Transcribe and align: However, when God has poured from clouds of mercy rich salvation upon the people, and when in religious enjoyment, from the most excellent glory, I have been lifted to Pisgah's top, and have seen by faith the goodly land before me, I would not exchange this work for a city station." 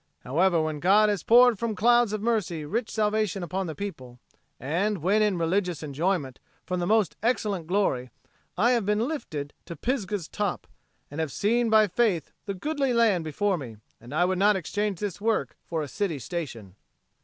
However, 0.23 0.59
when 0.63 0.79
God 0.79 1.09
has 1.09 1.21
poured 1.21 1.59
from 1.59 1.75
clouds 1.75 2.11
of 2.11 2.23
mercy 2.23 2.65
rich 2.65 2.89
salvation 2.89 3.43
upon 3.43 3.67
the 3.67 3.75
people, 3.75 4.17
and 4.59 4.97
when 5.03 5.21
in 5.21 5.37
religious 5.37 5.83
enjoyment, 5.83 6.39
from 6.65 6.79
the 6.79 6.87
most 6.87 7.15
excellent 7.21 7.67
glory, 7.67 8.09
I 8.57 8.71
have 8.71 8.83
been 8.83 9.07
lifted 9.07 9.53
to 9.65 9.75
Pisgah's 9.75 10.27
top, 10.27 10.65
and 11.11 11.19
have 11.19 11.31
seen 11.31 11.69
by 11.69 11.85
faith 11.87 12.31
the 12.47 12.55
goodly 12.55 12.93
land 12.95 13.23
before 13.23 13.59
me, 13.59 13.77
I 14.11 14.25
would 14.25 14.39
not 14.39 14.55
exchange 14.55 14.99
this 14.99 15.21
work 15.21 15.55
for 15.67 15.83
a 15.83 15.87
city 15.87 16.17
station." 16.17 16.75